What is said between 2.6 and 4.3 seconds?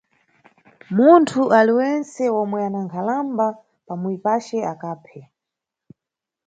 ana nkhalamba pa muyi